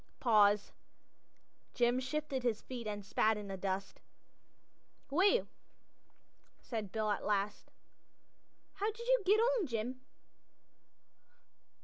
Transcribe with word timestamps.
Pause. 0.19 0.71
Jim 1.75 1.99
shifted 1.99 2.41
his 2.41 2.59
feet 2.63 2.87
and 2.87 3.05
spat 3.05 3.37
in 3.37 3.49
the 3.49 3.55
dust. 3.55 4.01
"Well," 5.11 5.45
said 6.59 6.91
Bill 6.91 7.11
at 7.11 7.23
last. 7.23 7.69
"How 8.73 8.87
did 8.91 9.07
you 9.07 9.21
get 9.23 9.39
on, 9.39 9.67
Jim?" 9.67 10.01